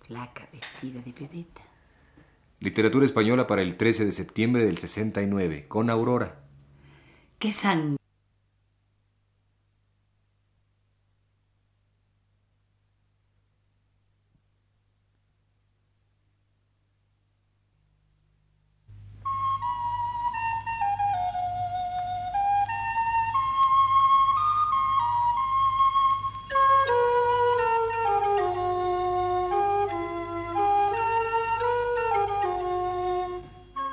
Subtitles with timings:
[0.00, 1.62] Flaca vestida de pebeta.
[2.60, 6.40] Literatura española para el 13 de septiembre del 69, con Aurora.
[7.38, 7.96] ¿Qué san...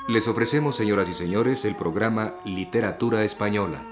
[0.09, 3.83] Les ofrecemos, señoras y señores, el programa Literatura Española.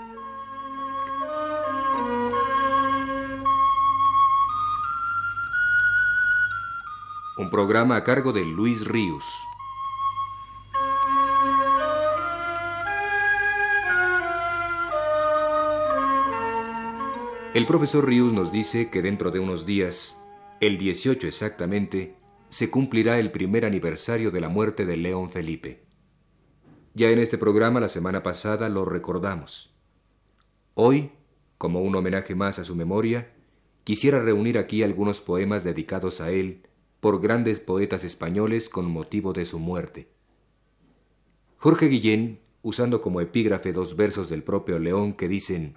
[7.38, 9.24] Un programa a cargo de Luis Ríos.
[17.54, 20.20] El profesor Ríos nos dice que dentro de unos días,
[20.62, 22.16] el 18 exactamente,
[22.50, 25.87] se cumplirá el primer aniversario de la muerte de León Felipe.
[26.98, 29.70] Ya en este programa la semana pasada lo recordamos.
[30.73, 31.12] Hoy,
[31.59, 33.36] como un homenaje más a su memoria,
[33.84, 36.64] quisiera reunir aquí algunos poemas dedicados a él
[37.00, 40.08] por grandes poetas españoles con motivo de su muerte.
[41.58, 45.75] Jorge Guillén, usando como epígrafe dos versos del propio León que dicen,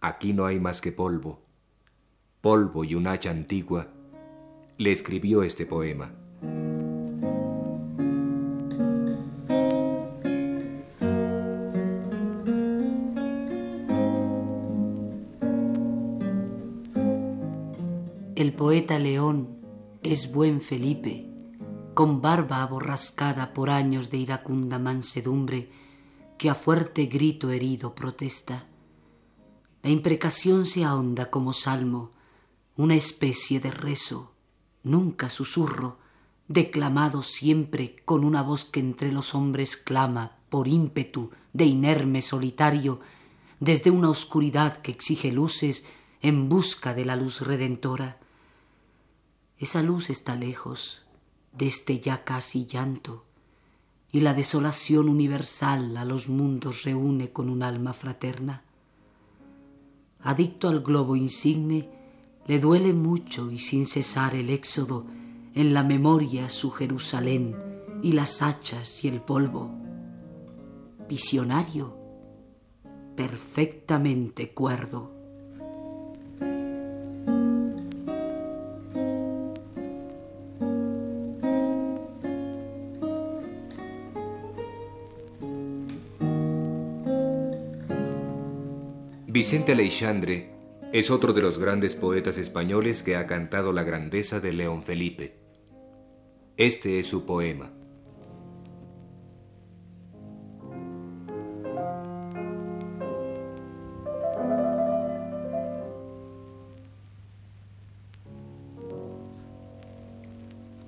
[0.00, 1.42] Aquí no hay más que polvo,
[2.40, 3.92] polvo y un hacha antigua,
[4.78, 6.14] le escribió este poema.
[18.56, 19.58] Poeta León
[20.02, 21.30] es buen Felipe,
[21.92, 25.70] con barba aborrascada por años de iracunda mansedumbre,
[26.38, 28.64] que a fuerte grito herido protesta.
[29.82, 32.12] La imprecación se ahonda como salmo,
[32.76, 34.32] una especie de rezo,
[34.82, 35.98] nunca susurro,
[36.48, 43.00] declamado siempre con una voz que entre los hombres clama por ímpetu de inerme solitario,
[43.60, 45.84] desde una oscuridad que exige luces
[46.22, 48.18] en busca de la luz redentora.
[49.58, 51.02] Esa luz está lejos
[51.52, 53.24] de este ya casi llanto,
[54.12, 58.62] y la desolación universal a los mundos reúne con un alma fraterna.
[60.20, 61.88] Adicto al globo insigne,
[62.46, 65.06] le duele mucho y sin cesar el éxodo
[65.54, 67.56] en la memoria su Jerusalén
[68.02, 69.70] y las hachas y el polvo.
[71.08, 71.96] Visionario,
[73.16, 75.15] perfectamente cuerdo.
[89.36, 90.48] Vicente Aleixandre
[90.94, 95.36] es otro de los grandes poetas españoles que ha cantado la grandeza de León Felipe.
[96.56, 97.70] Este es su poema.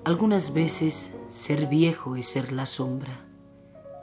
[0.06, 3.26] Algunas veces ser viejo es ser la sombra,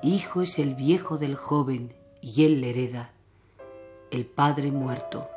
[0.04, 3.15] hijo es el viejo del joven y él le hereda
[4.12, 5.28] el padre muerto.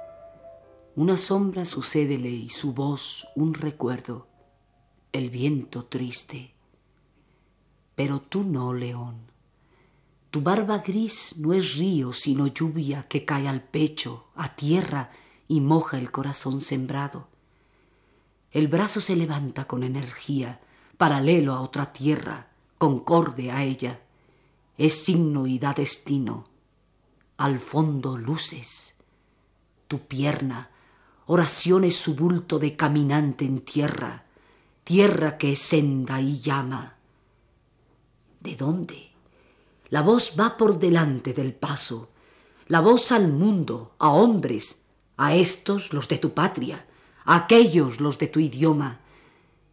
[0.96, 4.26] Una sombra sucédele y su voz un recuerdo,
[5.12, 6.54] el viento triste.
[7.94, 9.16] Pero tú no, león.
[10.30, 15.10] Tu barba gris no es río, sino lluvia que cae al pecho, a tierra,
[15.46, 17.28] y moja el corazón sembrado.
[18.50, 20.60] El brazo se levanta con energía,
[20.98, 24.00] paralelo a otra tierra, concorde a ella.
[24.76, 26.47] Es signo y da destino
[27.38, 28.94] al fondo luces.
[29.86, 30.70] Tu pierna,
[31.26, 34.24] oración es su bulto de caminante en tierra,
[34.84, 36.96] tierra que es senda y llama.
[38.40, 39.12] ¿De dónde?
[39.88, 42.10] La voz va por delante del paso,
[42.66, 44.82] la voz al mundo, a hombres,
[45.16, 46.86] a estos los de tu patria,
[47.24, 49.00] a aquellos los de tu idioma,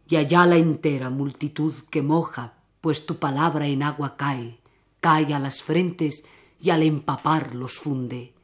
[0.08, 4.60] y allá la entera multitud que moja, pues tu palabra en agua cae,
[5.00, 6.22] cae a las frentes
[6.60, 8.34] y al empapar los funde.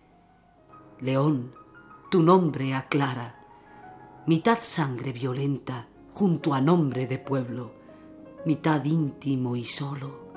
[1.00, 1.54] León,
[2.10, 3.40] tu nombre aclara,
[4.26, 7.72] mitad sangre violenta junto a nombre de pueblo,
[8.44, 10.32] mitad íntimo y solo,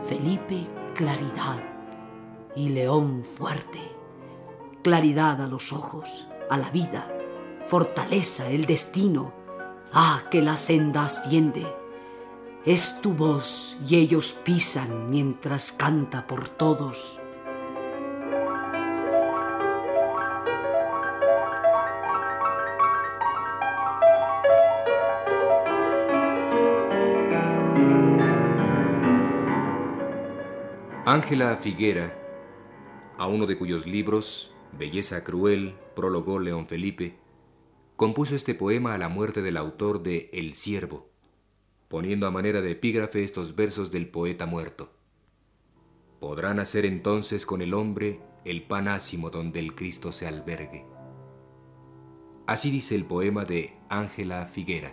[0.00, 1.62] Felipe claridad
[2.56, 3.80] y León fuerte,
[4.82, 7.12] claridad a los ojos, a la vida,
[7.66, 9.32] fortaleza el destino,
[9.92, 11.66] ah, que la senda asciende,
[12.64, 17.20] es tu voz y ellos pisan mientras canta por todos.
[31.06, 32.12] Ángela Figuera,
[33.16, 37.16] a uno de cuyos libros, Belleza Cruel, prologó León Felipe,
[37.96, 41.17] compuso este poema a la muerte del autor de El Siervo
[41.88, 44.90] poniendo a manera de epígrafe estos versos del poeta muerto.
[46.20, 50.84] Podrán hacer entonces con el hombre el panásimo donde el Cristo se albergue.
[52.46, 54.92] Así dice el poema de Ángela Figuera.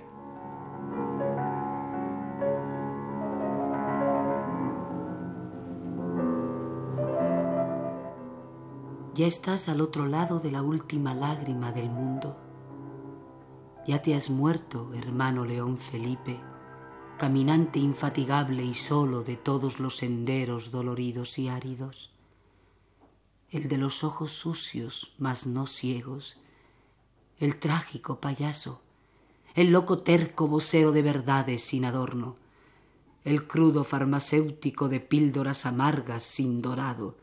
[9.16, 12.38] Ya estás al otro lado de la última lágrima del mundo.
[13.88, 16.42] Ya te has muerto, hermano León Felipe,
[17.18, 22.12] caminante infatigable y solo de todos los senderos doloridos y áridos.
[23.50, 26.38] El de los ojos sucios, mas no ciegos,
[27.40, 28.82] el trágico payaso,
[29.56, 32.36] el loco terco vocero de verdades sin adorno,
[33.24, 37.16] el crudo farmacéutico de píldoras amargas sin dorado,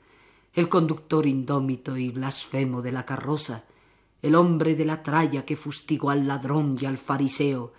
[0.55, 3.65] el conductor indómito y blasfemo de la carroza,
[4.21, 7.73] el hombre de la tralla que fustigó al ladrón y al fariseo,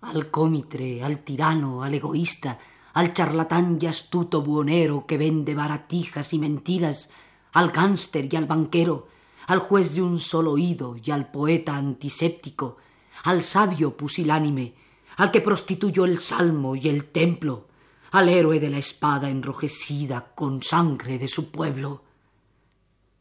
[0.00, 2.58] al cómitre, al tirano, al egoísta,
[2.94, 7.10] al charlatán y astuto buonero que vende baratijas y mentiras,
[7.52, 9.08] al gánster y al banquero,
[9.46, 12.76] al juez de un solo oído y al poeta antiséptico,
[13.24, 14.74] al sabio pusilánime,
[15.16, 17.68] al que prostituyó el salmo y el templo,
[18.10, 22.02] al héroe de la espada enrojecida con sangre de su pueblo,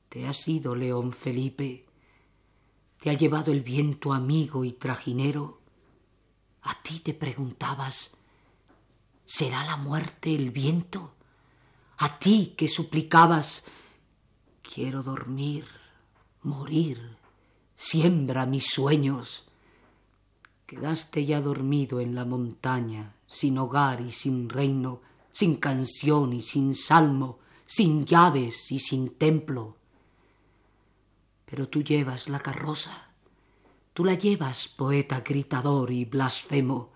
[0.10, 1.86] te has ido, León Felipe.
[3.00, 5.57] Te ha llevado el viento amigo y trajinero.
[6.64, 8.18] A ti te preguntabas,
[9.26, 11.14] ¿será la muerte el viento?
[11.98, 13.64] A ti que suplicabas,
[14.62, 15.66] quiero dormir,
[16.44, 17.18] morir,
[17.76, 19.46] siembra mis sueños.
[20.66, 25.02] Quedaste ya dormido en la montaña, sin hogar y sin reino,
[25.32, 29.78] sin canción y sin salmo, sin llaves y sin templo
[31.48, 33.07] pero tú llevas la carroza,
[33.98, 36.92] tú la llevas, poeta gritador y blasfemo.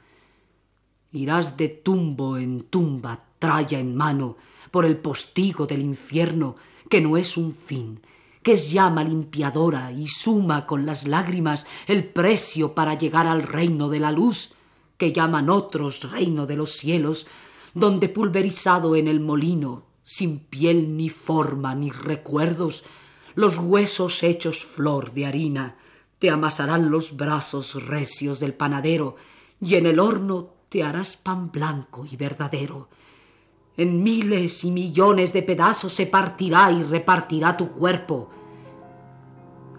[1.11, 4.37] Irás de tumbo en tumba, tralla en mano,
[4.69, 6.57] por el postigo del infierno,
[6.91, 8.01] que no es un fin,
[8.43, 13.89] que es llama limpiadora y suma con las lágrimas el precio para llegar al reino
[13.89, 14.51] de la luz,
[14.97, 17.25] que llaman otros reino de los cielos,
[17.73, 22.83] donde pulverizado en el molino, sin piel ni forma ni recuerdos,
[23.33, 25.77] los huesos hechos flor de harina,
[26.21, 29.15] te amasarán los brazos recios del panadero,
[29.59, 32.89] y en el horno te harás pan blanco y verdadero.
[33.75, 38.29] En miles y millones de pedazos se partirá y repartirá tu cuerpo.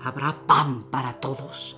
[0.03, 1.77] Habrá pan para todos,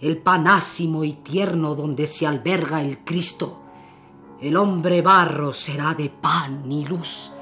[0.00, 3.62] el panásimo y tierno donde se alberga el Cristo.
[4.40, 7.32] El hombre barro será de pan y luz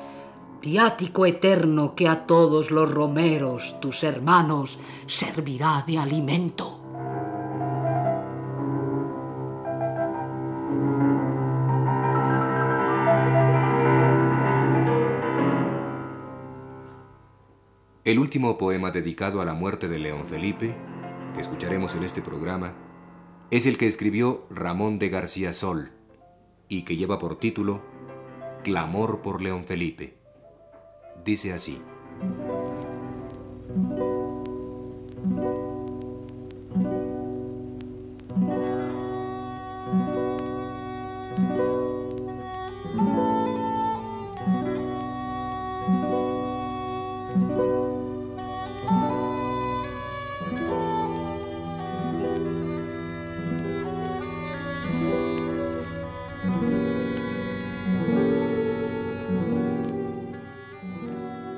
[0.66, 6.80] viático eterno que a todos los romeros, tus hermanos, servirá de alimento.
[18.02, 20.74] El último poema dedicado a la muerte de León Felipe,
[21.34, 22.74] que escucharemos en este programa,
[23.52, 25.92] es el que escribió Ramón de García Sol
[26.68, 27.82] y que lleva por título
[28.64, 30.15] Clamor por León Felipe
[31.24, 31.82] dice así.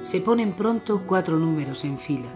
[0.08, 2.32] Se ponen pronto cuatro números en fila.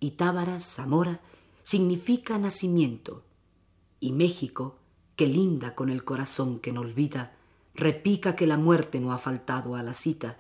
[0.01, 1.21] Y Tábara, Zamora,
[1.63, 3.23] significa nacimiento,
[4.01, 4.79] y México,
[5.15, 7.36] que linda con el corazón que no olvida,
[7.77, 10.39] repica que la muerte no ha faltado a la cita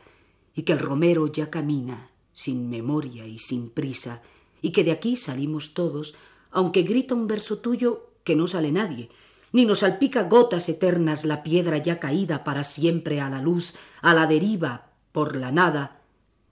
[0.55, 4.23] y que el romero ya camina sin memoria y sin prisa
[4.63, 6.15] y que de aquí salimos todos,
[6.51, 9.11] aunque grita un verso tuyo que no sale nadie,
[9.53, 14.13] ni nos salpica gotas eternas la piedra ya caída para siempre a la luz, a
[14.15, 16.01] la deriva, por la nada,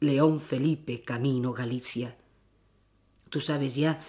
[0.01, 2.17] León Felipe, camino Galicia.
[3.31, 4.01] Tú sabes ya,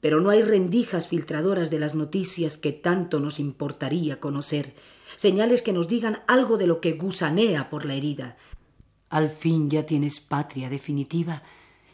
[0.00, 4.74] pero no hay rendijas filtradoras de las noticias que tanto nos importaría conocer,
[5.16, 8.36] señales que nos digan algo de lo que gusanea por la herida.
[9.08, 11.42] Al fin ya tienes patria definitiva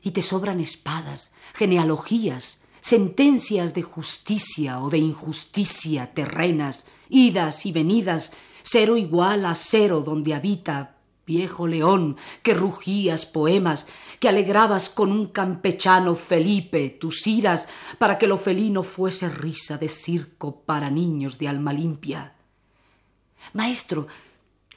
[0.02, 8.32] y te sobran espadas, genealogías, sentencias de justicia o de injusticia terrenas, idas y venidas,
[8.62, 10.96] cero igual a cero donde habita
[11.26, 13.88] viejo león, que rugías poemas,
[14.20, 17.66] que alegrabas con un campechano Felipe tus iras,
[17.98, 22.35] para que lo felino fuese risa de circo para niños de alma limpia.
[23.52, 24.06] Maestro,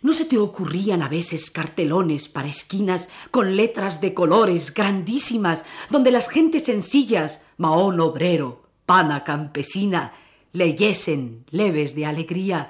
[0.02, 6.12] ¿no se te ocurrían a veces cartelones para esquinas con letras de colores grandísimas, donde
[6.12, 10.12] las gentes sencillas, maón obrero, pana campesina,
[10.54, 12.70] leyesen leves de alegría,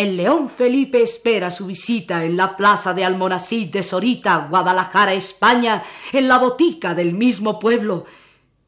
[0.00, 5.82] el león Felipe espera su visita en la plaza de Almonacid de Sorita, Guadalajara, España,
[6.12, 8.06] en la botica del mismo pueblo.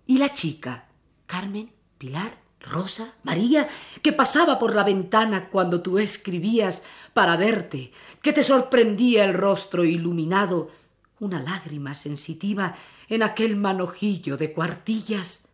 [0.06, 0.88] Y la chica,
[1.24, 3.68] Carmen, Pilar, Rosa, María,
[4.02, 7.92] que pasaba por la ventana cuando tú escribías para verte,
[8.22, 10.70] que te sorprendía el rostro iluminado,
[11.18, 12.74] una lágrima sensitiva
[13.08, 15.44] en aquel manojillo de cuartillas.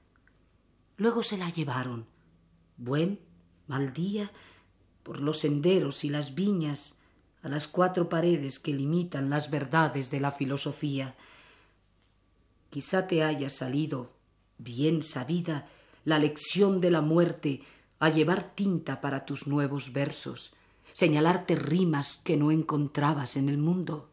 [0.96, 2.06] Luego se la llevaron.
[2.76, 3.20] Buen,
[3.66, 4.30] mal día,
[5.02, 6.96] por los senderos y las viñas,
[7.42, 11.16] a las cuatro paredes que limitan las verdades de la filosofía.
[12.70, 14.12] Quizá te haya salido,
[14.58, 15.68] bien sabida,
[16.08, 17.60] la lección de la muerte
[17.98, 20.52] a llevar tinta para tus nuevos versos,
[20.92, 24.08] señalarte rimas que no encontrabas en el mundo.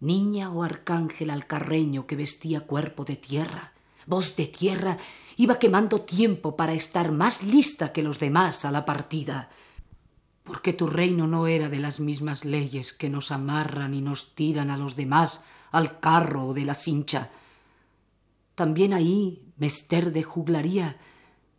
[0.00, 3.72] Niña o arcángel alcarreño que vestía cuerpo de tierra,
[4.06, 4.98] voz de tierra,
[5.36, 9.50] iba quemando tiempo para estar más lista que los demás a la partida
[10.44, 14.70] porque tu reino no era de las mismas leyes que nos amarran y nos tiran
[14.70, 17.30] a los demás al carro o de la cincha.
[18.54, 20.96] También ahí, mester de juglaría,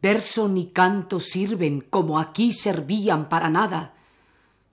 [0.01, 3.93] verso ni canto sirven como aquí servían para nada.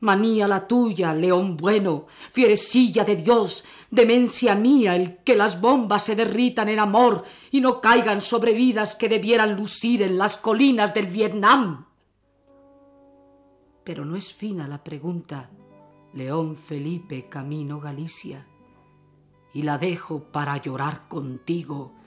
[0.00, 6.16] Manía la tuya, león bueno, fierecilla de Dios, demencia mía el que las bombas se
[6.16, 7.22] derritan en amor
[7.52, 11.86] y no caigan sobre vidas que debieran lucir en las colinas del Vietnam.
[13.84, 15.50] Pero no es fina la pregunta,
[16.14, 18.44] León Felipe camino Galicia,
[19.54, 21.99] y la dejo para llorar contigo,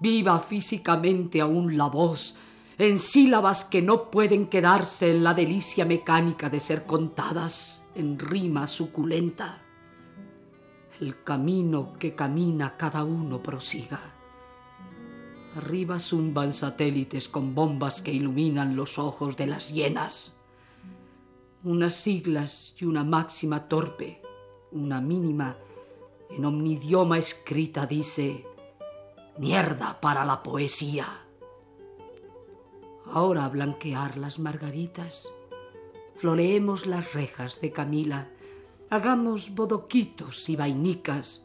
[0.00, 2.34] viva físicamente aún la voz,
[2.78, 8.66] en sílabas que no pueden quedarse en la delicia mecánica de ser contadas en rima
[8.66, 9.62] suculenta.
[11.00, 14.00] El camino que camina cada uno prosiga.
[15.56, 20.38] Arriba zumban satélites con bombas que iluminan los ojos de las hienas
[21.64, 24.22] unas siglas y una máxima torpe,
[24.72, 25.56] una mínima,
[26.30, 28.44] en omnidioma escrita dice,
[29.38, 31.06] mierda para la poesía.
[33.10, 35.28] Ahora blanquear las margaritas,
[36.14, 38.28] floreemos las rejas de Camila,
[38.90, 41.44] hagamos bodoquitos y vainicas,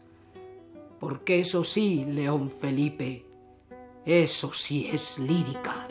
[0.99, 3.25] porque eso sí, León Felipe,
[4.05, 5.87] eso sí es lírica.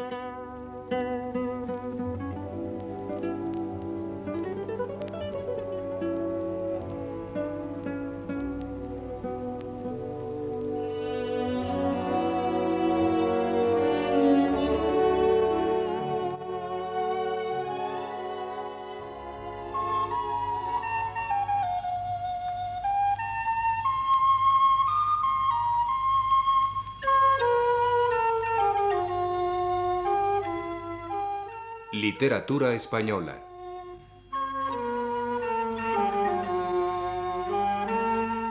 [32.03, 33.39] Literatura española.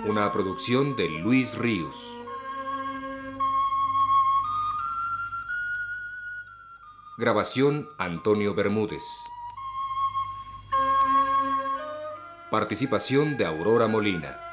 [0.07, 1.93] Una producción de Luis Ríos.
[7.17, 9.03] Grabación Antonio Bermúdez.
[12.49, 14.50] Participación de Aurora Molina.